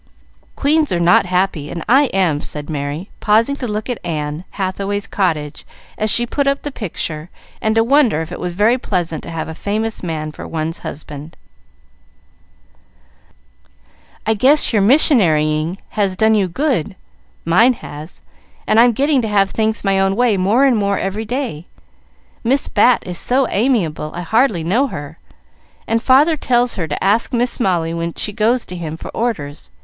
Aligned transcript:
Queens 0.55 0.91
are 0.91 0.99
not 0.99 1.27
happy, 1.27 1.69
and 1.69 1.85
I 1.87 2.05
am," 2.05 2.41
said 2.41 2.71
Merry, 2.71 3.11
pausing 3.19 3.55
to 3.57 3.67
look 3.67 3.87
at 3.87 4.03
Anne 4.03 4.45
Hathaway's 4.57 5.05
cottage 5.05 5.63
as 5.95 6.09
she 6.09 6.25
put 6.25 6.47
up 6.47 6.63
the 6.63 6.71
picture, 6.71 7.29
and 7.61 7.75
to 7.75 7.83
wonder 7.83 8.19
if 8.19 8.31
it 8.31 8.39
was 8.39 8.53
very 8.53 8.79
pleasant 8.79 9.21
to 9.21 9.29
have 9.29 9.47
a 9.47 9.53
famous 9.53 10.01
man 10.01 10.31
for 10.31 10.47
one's 10.47 10.79
husband. 10.79 11.37
"I 14.25 14.33
guess 14.33 14.73
your 14.73 14.81
missionarying 14.81 15.77
has 15.89 16.15
done 16.15 16.33
you 16.33 16.47
good; 16.47 16.95
mine 17.45 17.73
has, 17.73 18.23
and 18.65 18.79
I'm 18.79 18.93
getting 18.93 19.21
to 19.21 19.27
have 19.27 19.51
things 19.51 19.83
my 19.83 19.99
own 19.99 20.15
way 20.15 20.35
more 20.35 20.65
and 20.65 20.77
more 20.77 20.97
every 20.97 21.25
day. 21.25 21.67
Miss 22.43 22.67
Bat 22.67 23.03
is 23.05 23.19
so 23.19 23.47
amiable, 23.49 24.09
I 24.15 24.21
hardly 24.21 24.63
know 24.63 24.87
her, 24.87 25.19
and 25.85 26.01
father 26.01 26.37
tells 26.37 26.73
her 26.73 26.87
to 26.87 27.03
ask 27.03 27.31
Miss 27.31 27.59
Molly 27.59 27.93
when 27.93 28.15
she 28.15 28.33
goes 28.33 28.65
to 28.65 28.75
him 28.75 28.97
for 28.97 29.09
orders. 29.11 29.69